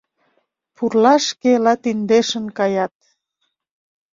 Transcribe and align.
Пурлашке 0.75 1.51
латиндешын 1.65 2.45
каят 2.57 2.93